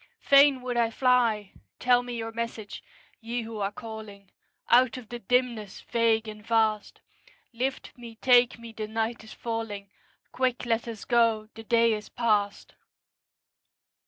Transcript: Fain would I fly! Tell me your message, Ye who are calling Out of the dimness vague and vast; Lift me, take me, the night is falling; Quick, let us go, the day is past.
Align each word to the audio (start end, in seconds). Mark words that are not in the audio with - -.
Fain 0.19 0.63
would 0.63 0.77
I 0.77 0.89
fly! 0.89 1.51
Tell 1.77 2.01
me 2.01 2.15
your 2.17 2.31
message, 2.31 2.81
Ye 3.19 3.43
who 3.43 3.59
are 3.59 3.71
calling 3.71 4.31
Out 4.67 4.97
of 4.97 5.09
the 5.09 5.19
dimness 5.19 5.81
vague 5.81 6.27
and 6.27 6.43
vast; 6.43 7.01
Lift 7.53 7.95
me, 7.95 8.15
take 8.15 8.57
me, 8.57 8.71
the 8.71 8.87
night 8.87 9.23
is 9.23 9.33
falling; 9.35 9.91
Quick, 10.31 10.65
let 10.65 10.87
us 10.87 11.05
go, 11.05 11.49
the 11.53 11.61
day 11.61 11.93
is 11.93 12.09
past. 12.09 12.73